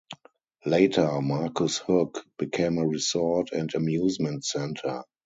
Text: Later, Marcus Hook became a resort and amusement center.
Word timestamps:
Later, 0.65 1.21
Marcus 1.21 1.77
Hook 1.77 2.25
became 2.39 2.79
a 2.79 2.87
resort 2.87 3.51
and 3.51 3.71
amusement 3.75 4.43
center. 4.43 5.03